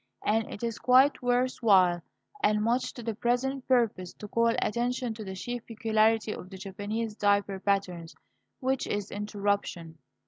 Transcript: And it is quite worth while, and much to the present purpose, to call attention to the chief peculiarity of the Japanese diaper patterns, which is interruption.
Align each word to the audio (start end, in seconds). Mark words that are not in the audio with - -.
And 0.25 0.49
it 0.51 0.63
is 0.63 0.79
quite 0.79 1.21
worth 1.21 1.57
while, 1.61 2.01
and 2.41 2.63
much 2.63 2.91
to 2.93 3.03
the 3.03 3.13
present 3.13 3.67
purpose, 3.67 4.13
to 4.13 4.27
call 4.27 4.47
attention 4.47 5.13
to 5.13 5.23
the 5.23 5.35
chief 5.35 5.63
peculiarity 5.67 6.31
of 6.33 6.49
the 6.49 6.57
Japanese 6.57 7.15
diaper 7.15 7.59
patterns, 7.59 8.15
which 8.59 8.87
is 8.87 9.11
interruption. 9.11 9.99